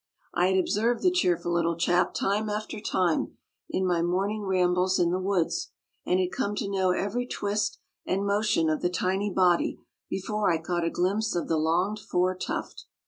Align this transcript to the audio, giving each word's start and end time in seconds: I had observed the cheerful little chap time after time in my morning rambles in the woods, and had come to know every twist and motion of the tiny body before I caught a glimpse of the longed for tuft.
I 0.33 0.47
had 0.47 0.57
observed 0.57 1.03
the 1.03 1.11
cheerful 1.11 1.53
little 1.53 1.75
chap 1.77 2.15
time 2.15 2.49
after 2.49 2.79
time 2.79 3.37
in 3.69 3.85
my 3.85 4.01
morning 4.01 4.41
rambles 4.41 4.97
in 4.97 5.11
the 5.11 5.19
woods, 5.19 5.69
and 6.07 6.19
had 6.19 6.31
come 6.31 6.55
to 6.55 6.67
know 6.67 6.89
every 6.89 7.27
twist 7.27 7.77
and 8.03 8.25
motion 8.25 8.67
of 8.67 8.81
the 8.81 8.89
tiny 8.89 9.31
body 9.31 9.77
before 10.09 10.51
I 10.51 10.57
caught 10.57 10.83
a 10.85 10.89
glimpse 10.89 11.35
of 11.35 11.47
the 11.47 11.57
longed 11.57 11.99
for 11.99 12.35
tuft. 12.35 12.85